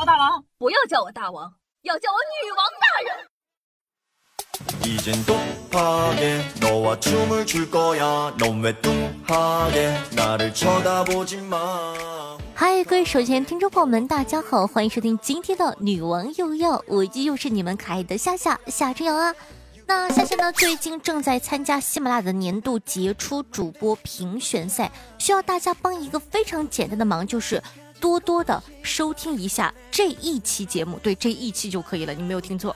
[0.00, 3.12] 我大王，不要叫我大王，要叫我女王大人。
[12.54, 19.34] 嗨，各位手机听众朋友们，大家好，欢迎收听今天的女王又要，我依旧是你们可爱的夏夏夏春瑶啊。
[19.86, 27.62] 那夏夏呢，最近正在参加喜马拉雅的年度杰出主播评选赛，需要大家帮一个非常简单的忙，就是
[28.00, 32.74] 多多的收听一下这一期节目，对，这一期就可以了，你没有听错。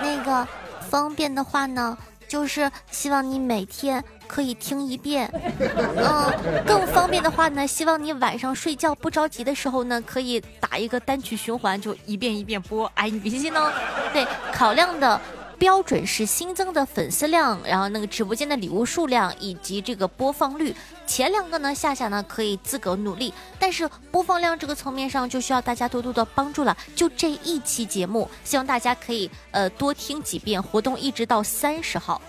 [0.00, 0.46] 那个
[0.90, 1.96] 方便的话呢？
[2.26, 5.30] 就是希望你每天可以听一遍，
[5.78, 12.90] 嗯，更方便的话呢，希望你晚上睡觉不着急的时候呢，可以打一个单曲循环，就一遍一遍播。
[12.94, 13.70] 哎，你别信信哦。
[14.12, 15.20] 对，考量的。
[15.58, 20.74] 标准是新增的粉丝量，然后那个直播间的礼物数量以及这个播放率。
[21.06, 26.76] 前两个呢，夏夏呢可以自个努力，但是播放量这个层面上就需要大家多多的帮助了。
[26.96, 30.62] 就这一期节目，希望大家可以呃多听几遍。
[30.62, 32.20] 活动一直到三十号。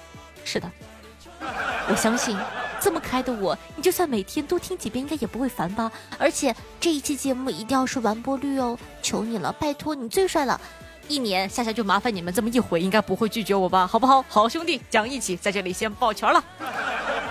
[0.44, 0.69] 是的，
[1.89, 2.38] 我相信
[2.80, 5.91] 这么开的我，你就算每天多听几遍，应该也不会烦吧。
[6.17, 10.59] 而且这一期节目一定要是完播率哦，求你了，拜托你最帅了。
[11.08, 13.86] 一年，夏夏就麻烦你们这么一回，应该不会拒绝我吧？
[13.86, 14.23] 好不好？
[14.28, 16.44] 好兄弟，讲义气，在这里先抱拳了。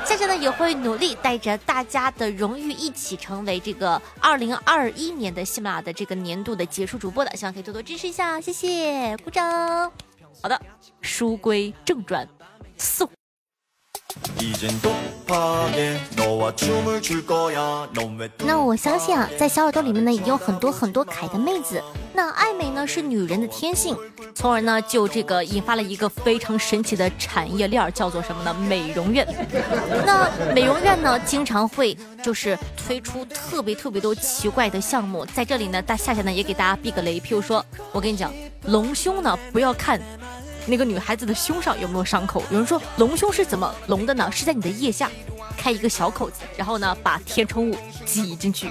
[0.04, 9.90] 夏夏呢也会努力带着大家的荣誉一起成为这个二零二一年的喜马拉雅的这个年度的杰出主播的，希望可以多多支持一下，谢谢，鼓掌。
[10.42, 10.60] 好的，
[11.00, 12.28] 书归正传，
[12.76, 13.08] 送。
[18.44, 21.82] 那我相信啊，在小耳朵里面呢，也有很多很多可爱的妹子。
[22.12, 23.96] 那爱美呢是女人的天性，
[24.34, 28.54] 从而呢就这个引发了一个非常神奇的产业链，叫做什么呢？
[28.54, 29.26] 美容院。
[30.04, 35.24] 那美容院呢，经常会就是推出特别特别多奇怪的项目。
[35.26, 38.32] 在这里呢，大夏夏呢也给大家避个雷，譬如说，我跟你讲，
[38.66, 40.00] 隆胸呢不要看。
[40.66, 42.42] 那个女孩子的胸上有没有伤口？
[42.50, 44.30] 有人说隆胸是怎么隆的呢？
[44.32, 45.10] 是在你的腋下
[45.56, 47.76] 开一个小口子，然后呢把填充物
[48.06, 48.70] 挤进去。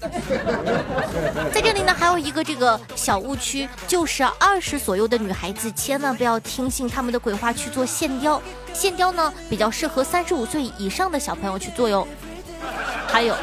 [1.52, 8.40] 在这里呢还有一个这个小误区，就是二十左右的女孩子千万不要听信他们的鬼话去做线雕。
[8.72, 12.06] 线雕呢比较适合三十五岁以上的小朋友去做哟。
[13.08, 13.34] 还有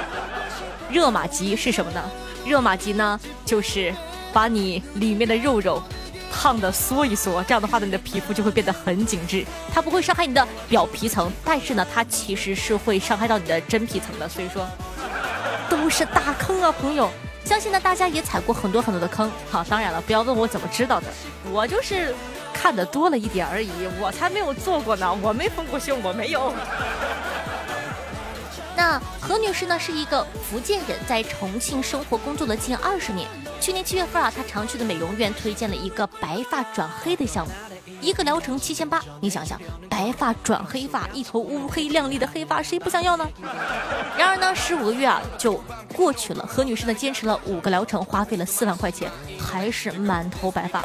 [0.89, 2.01] 热玛吉是什么呢？
[2.45, 3.93] 热玛吉呢就是
[4.31, 5.81] 把你里面的肉肉。
[6.33, 9.45] 烫的缩一缩，这样的话呢，你的皮肤就会变得很紧致。
[9.71, 14.27] 它不会伤害你的表皮层，但是呢，它其实是会伤害到你的真皮层的。
[14.27, 14.67] 所以说，
[15.69, 17.09] 都是大坑啊，朋友。
[17.45, 19.31] 相信呢，大家也踩过很多很多的坑。
[19.51, 21.07] 好，当然了，不要问我怎么知道的，
[21.51, 22.16] 我就是
[22.51, 23.69] 看的多了一点而已。
[24.01, 26.53] 我才没有做过呢，我没丰过胸，我没有。
[28.75, 33.29] 那何女士呢，是一个福建人，在重庆生活工作了近二十年。
[33.63, 37.53] 去年七月份啊，她常去的美容院推荐了一个白发转黑的项目，
[38.01, 39.01] 一个疗程七千八。
[39.22, 39.57] 你想想，
[39.90, 43.25] 白发转黑发，一头乌黑亮丽的黑发，谁不想要呢？
[44.18, 45.63] 然而呢，十五个月啊就
[45.96, 49.09] 过去了，何女士呢坚持了五个疗程，花费了四万块钱，
[49.40, 50.84] 还是满头白发。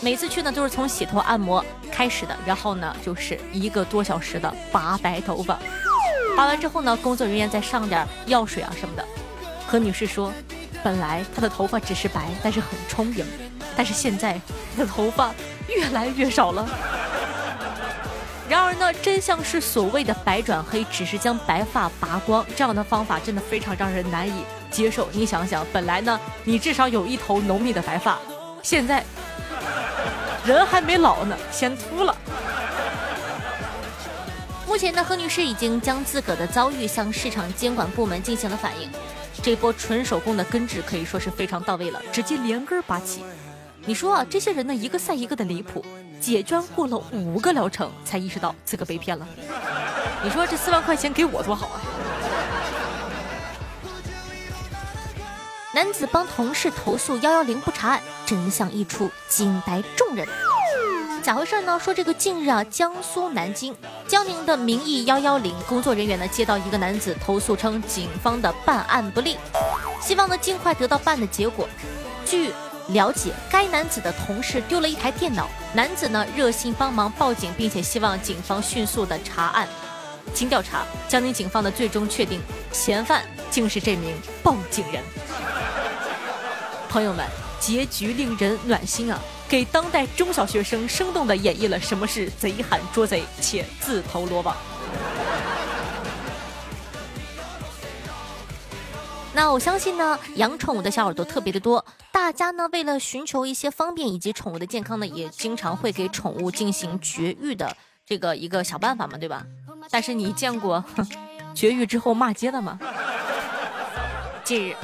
[0.00, 5.58] 每次去呢都是从洗头按摩开始的，然后呢就是一个多小时的拔白头发。
[6.36, 9.04] 拔完之后呢，工作人员再上点药水啊什么的。
[9.66, 10.32] 何女士说，
[10.82, 13.24] 本来她的头发只是白，但是很充盈，
[13.76, 14.40] 但是现在
[14.76, 15.32] 他的头发
[15.68, 16.68] 越来越少了。
[18.48, 25.08] 然而呢，真相是所谓的白转黑，只是将白发拔光，这样的方法真的非常让人难以接受。
[25.12, 28.18] 你想想，本来呢，你至少有一头浓密的白发，
[28.62, 29.02] 现在
[30.44, 32.14] 人还没老呢，先秃了。
[34.66, 38.90] 目前呢，何女士已经将自个的遭遇向市场监管部门进行了反映。
[39.40, 43.22] 这波纯手工的根治可以说是非常到位了，直接连根拔起。
[43.84, 45.84] 你说啊，这些人呢，一个赛一个的离谱，
[46.20, 49.26] 解捐过了五个疗程才意识到自个被骗了。
[50.22, 51.80] 你说这四万块钱给我多好啊！
[55.74, 60.28] 男子帮同事投诉幺幺零不查案，真相一出，惊呆众人。
[61.22, 61.78] 咋回事呢？
[61.78, 63.72] 说这个近日啊，江苏南京
[64.08, 69.38] 江宁的民意幺幺零工作人员呢，接到一个男子投诉称，警方的办案不力，
[70.00, 71.68] 希望呢尽快得到办的结果。
[72.26, 72.52] 据
[72.88, 79.68] 了解，该男子的同事丢了一台电脑，男子呢热心帮忙报警，并且希望警方迅速的查案。
[80.34, 82.40] 经调查，江宁警方呢最终确定，
[82.72, 85.00] 嫌犯竟是这名报警人。
[86.88, 87.24] 朋友们，
[87.60, 89.20] 结局令人暖心啊！
[89.52, 94.56] 给当代中小学生生动地演绎了什么是贼喊捉贼且自投罗网。
[99.34, 107.76] 那那我相信呢，养宠物的小耳朵特别的多，大家呢为了寻求一些方便以及宠物的健康呢，也经常会给宠物进行绝育的
[108.06, 109.44] 这个一个小办法嘛，对吧？
[109.90, 110.82] 但是你见过
[111.56, 112.78] 绝育之后骂街的吗？
[114.44, 114.76] 近日，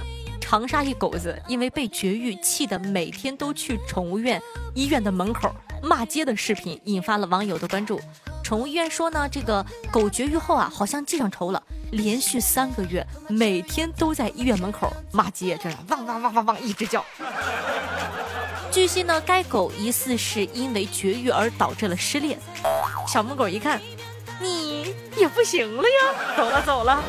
[0.49, 4.41] 长沙一狗子因为被绝育，气得每天都去宠物院
[4.75, 8.01] 医院的门口骂街的视频，引发了网友的关注。
[8.43, 17.05] 宠物医院说呢，这个狗绝育后啊，好像记上仇了，连续三个月每天都在医院门口骂街，这样汪汪汪汪汪一直叫。
[18.73, 22.39] 据悉呢，该狗疑似是因为绝育而导致了失恋。
[23.07, 23.79] 小母狗一看，
[24.41, 27.05] 你也不行了呀，走了走了。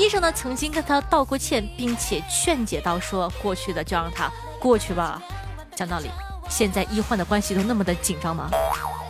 [0.00, 5.20] 医生呢曾经跟他道过歉，并且劝解到说，过去的就让他过去吧。
[5.76, 6.10] 讲道理，
[6.48, 8.48] 现在医患的关系都那么的紧张吗？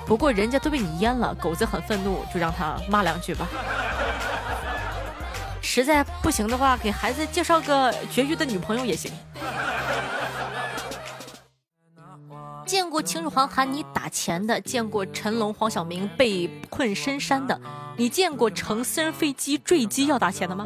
[0.05, 3.47] 不过人家都被你淹了，狗子很愤怒，就让他骂两句吧。
[5.63, 9.13] 实在不行的话，给孩子介绍个绝育的女朋友也行。
[12.91, 17.57] 见过秦始皇喊你打钱的，见过成龙、黄晓明被困深山的，
[17.97, 20.65] 你见过乘私人飞机坠机要打钱的吗？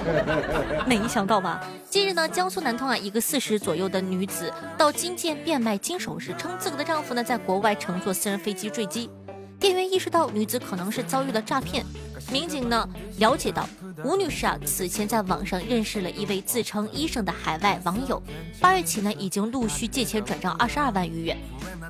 [0.88, 1.62] 没想到吧？
[1.90, 9.10] 近日呢，江苏南通啊，一个四十左右的女子到金店变卖金首饰，称自个的丈夫呢在国外乘坐私人飞机坠机。
[9.60, 11.84] 店员意识到女子可能是遭遇了诈骗，
[12.32, 13.68] 民警呢了解到。
[14.02, 18.20] 吴女士啊，此前在网上认识了一位自称医生的海外网友，
[18.58, 21.36] 八月起呢，已经陆续借钱转账二十二万余元。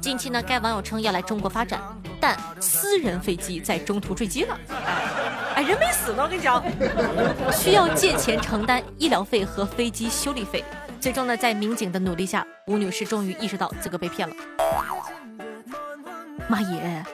[0.02, 1.80] 近期呢，该网友称要来中国发展，
[2.20, 4.58] 但私人飞机在中途坠机了。
[5.54, 6.60] 哎，人没死呢，我跟你讲，
[7.52, 10.64] 需要借钱承担医疗费和飞机修理费。
[11.00, 14.34] 最终呢，在民警的努力下，吴女士终于意识到自个被骗了。
[16.48, 17.04] 妈耶，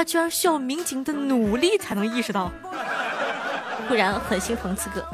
[0.00, 2.50] 他居然需要民警的努力才能意识到。
[3.86, 5.04] 不然很心疼此哥，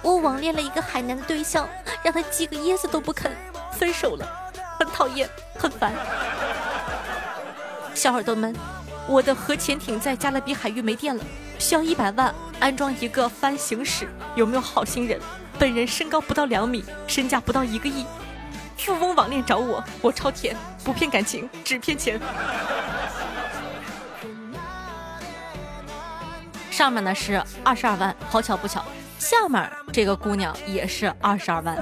[0.00, 1.68] 我网恋了一个海南的对象，
[2.02, 3.30] 让他寄个椰子都不肯，
[3.72, 4.26] 分手了，
[4.78, 5.28] 很讨厌，
[5.58, 5.92] 很烦。
[7.92, 8.56] 小耳朵们，
[9.06, 11.22] 我的核潜艇在加勒比海域没电了，
[11.58, 15.20] 需要一百万安装一个翻行驶，有没有好心人？
[15.58, 18.06] 本人身高不到两米，身价不到一个亿，
[18.78, 22.18] 富翁网恋找我，我超甜，不骗感情，只骗钱。
[26.76, 28.84] 上面呢是二十二万，好巧不巧，
[29.18, 31.74] 下面这个姑娘也是二十二万。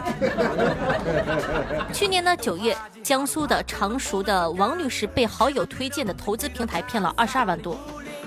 [1.92, 7.76] 去年呢九月，江苏的常熟的王女士被好友推荐的投资平台骗了二十二万多，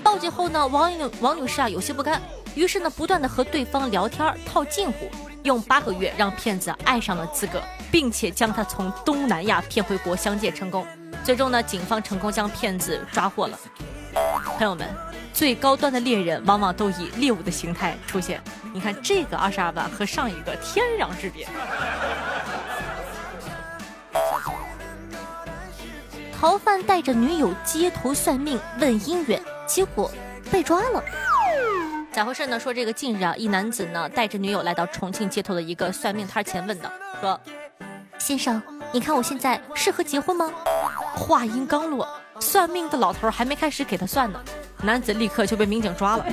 [0.02, 2.20] 报警后呢，王女王女士啊有些不甘，
[2.54, 5.08] 于是呢不断的和对方聊天套近乎，
[5.44, 10.86] 用八个月让骗子爱上了自个，并且将他从东南亚骗回国相见成功，
[11.24, 13.58] 最终呢警方成功将骗子抓获了。
[14.58, 14.86] 朋友们。
[15.32, 18.42] 最高端的猎人往往都以猎物的形态出现。
[18.74, 21.46] 你看这个二十二万和上一个天壤之别。
[26.36, 30.10] 逃犯带着女友街头算命问姻缘，结果
[30.50, 31.00] 被抓了。
[32.10, 32.58] 咋回事呢？
[32.58, 36.90] 说这个近日啊，一男子呢带着女友来到重庆街头的一个算命摊前问道
[37.22, 37.40] ：“说
[38.18, 40.50] 先生，你看我现在适合结婚吗？”
[41.14, 42.08] 话音刚落，
[42.48, 44.40] 算命的老头还没开始给他算呢。
[44.82, 46.24] 男子立刻就被民警抓了。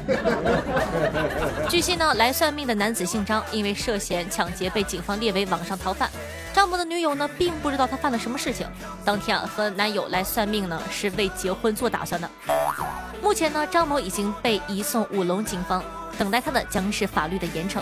[1.68, 6.10] 据悉呢，来算命的男子姓张，因为涉嫌抢劫被警方列为网上逃犯。
[6.54, 8.66] 张某的女友呢，并不知道他犯了什么事情。
[9.04, 12.30] 当天啊，和男友来算命呢，是为结婚做打算的。
[13.22, 15.84] 目前呢，张某已经被移送武隆警方，
[16.18, 17.82] 等待他的将是法律的严惩。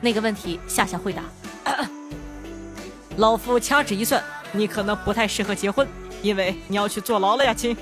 [0.00, 1.22] 那个问题，夏夏回答。
[3.18, 4.20] 老夫掐指一算，
[4.52, 5.86] 你可能不太适合结婚，
[6.26, 7.76] 因为你要去坐牢了呀，亲。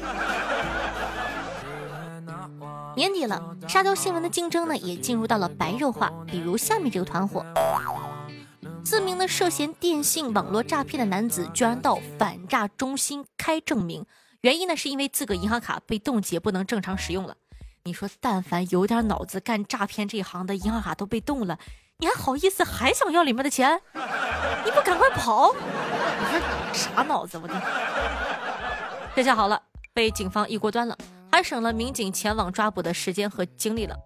[2.94, 6.12] 年底了，沙雕新闻的竞争呢也进入到了白热化。
[6.26, 7.42] 比如下面这个团伙，
[8.84, 14.04] 四名呢涉嫌电信网络诈骗的男子居然到反诈中心开证明，
[14.42, 17.34] 原因呢是因为自个银行卡被冻结，不能正常使用了。
[17.84, 21.58] 你说，但凡有点脑子干诈骗这一行的，银行卡都被冻了，
[21.98, 23.80] 你还好意思还想要里面的钱？
[24.64, 25.52] 你不赶快跑！
[25.52, 26.40] 你说
[26.72, 27.36] 啥脑子？
[27.36, 27.54] 我的，
[29.14, 30.98] 这下好了，被警方一锅端了。
[31.30, 33.96] 还省了民警前往抓捕的时间和精力了。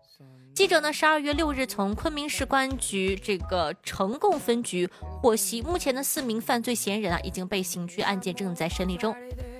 [0.55, 4.89] 记者呢，十二月六日从昆明市公安局这个呈贡分局
[5.23, 9.17] 获悉，目前的四名犯罪嫌疑人啊已经被刑拘，案件正在审理中。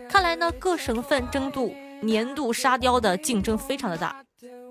[0.09, 4.23] 看来呢，各省份争度年度沙雕的竞争非常的大。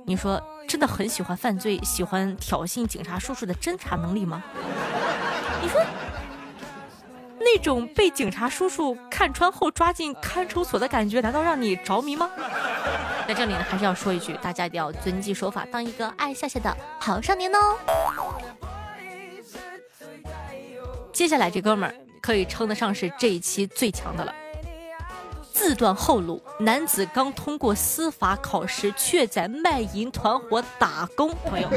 [0.06, 4.44] 你说，真的很喜欢犯罪、喜欢挑衅警察叔叔的侦查能力吗？
[5.62, 5.84] 你说。
[7.39, 12.29] 那种被警察叔叔看穿后抓进看守所的感觉，难道让你着迷吗？
[13.27, 17.60] 在这里呢，还是要说一句，大家一定要遵纪守法，当一个爱笑笑的好少年哦。
[21.13, 24.34] 接下来这哥们儿可以称得上是这一期最强的了。
[25.51, 31.34] 自断后路，男子刚通过司法考试，却在卖淫团伙打工。
[31.44, 31.67] 朋友，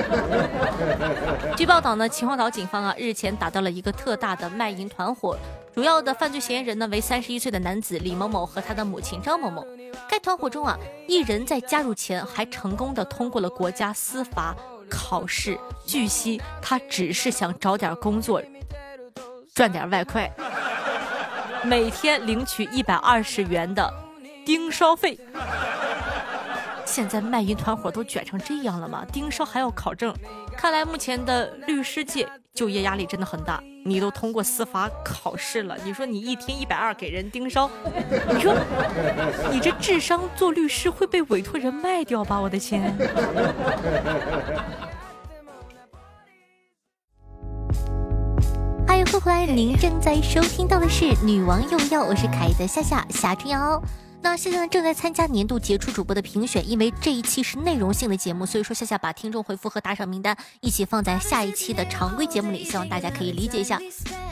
[1.60, 5.36] 据报道呢，秦皇岛警方啊日前打到了一个特大的卖淫团伙，
[5.74, 9.62] 主要的犯罪嫌疑人呢为三十一岁的男子李某某和他的母亲张某某。
[10.08, 14.56] 该团伙中啊，一人在加入前还成功的通过了国家司法
[14.88, 18.42] 考试，据悉他只是想找点工作，
[19.54, 20.32] 赚点外快。
[21.62, 23.92] 每天领取一百二十元的
[24.46, 25.20] 盯梢费。
[26.90, 29.06] 现在卖淫团伙都卷成这样了吗？
[29.12, 30.12] 盯梢还要考证，
[30.56, 33.62] 看来目前的律师界就业压力真的很大。
[33.86, 37.70] 你都通过司法考试了，你说你一天一百二给人盯梢，
[38.34, 38.52] 你说
[39.52, 42.40] 你这智商做律师会被委托人卖掉吧？
[42.40, 42.92] 我的天！
[48.88, 53.80] 欢迎回来，您正在收听到的是《女王用药》，我是凯的夏夏夏春瑶。
[54.22, 63.80] 那现在呢，正在参加年度杰出主播的评选，因为这一期是内容性的节目，所以说夏夏把听众回复和打赏名单一起放在下一期的常规节目里，希望大家可以理解一下。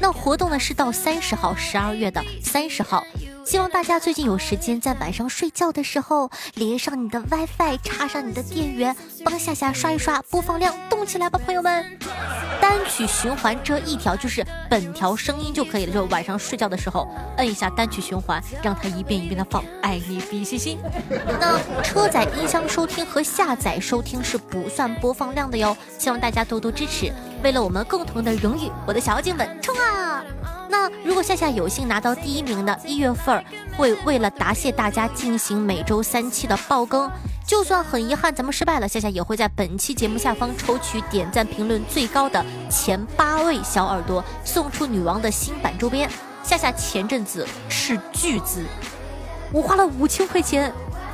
[0.01, 3.03] 那活动呢是到三十号，十二月的三十号。
[3.49, 11.83] 希望大家最近有时间，在晚上睡觉的时候连上你的 WiFi，插上你的电源，帮夏夏刷一刷播放量，动起来吧，朋友们！
[12.61, 20.79] 单曲循环这一条就是本条声音就可以了，就晚上睡觉的时候摁一下单曲循环，让它一遍一遍的放，爱你比心心。
[21.41, 27.11] 那车载音箱收听和下载收听是不算播放量的哟，希望大家多多支持。
[27.43, 30.23] 为了我们共同的荣誉，我的小妖精们冲啊！
[30.69, 33.43] 那如果夏夏有幸拿到第一名的，一月份
[33.77, 37.11] 会为了答谢大家进行每周三期的爆更。
[37.47, 46.11] 就算很遗憾咱们失败了，夏夏也会在本期节目下方抽取点赞评论最高的前八位小耳朵，送出女王的新版周边。
[46.43, 48.65] 夏夏前阵子斥巨资，
[49.51, 50.73] 我花了五千块钱。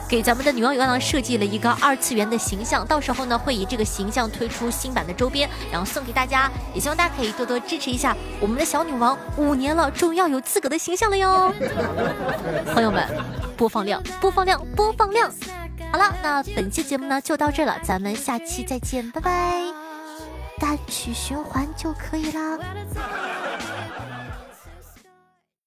[0.09, 9.19] 给咱们的女王有刚刚设计了一个二次元的形象，到时候呢会以这个形象推出新版的周边，然后送给大家，也希望大家可以多多支持一下我们的小女王。
[9.37, 11.53] 五年了，终于要有自个的形象了哟！
[12.73, 13.05] 朋友们，
[13.57, 15.31] 播放量，播放量，播放量。
[15.91, 19.63] 好了，那本期节目呢就到这了，咱们下期再见，拜拜。
[20.61, 22.59] 单曲循环就可以啦。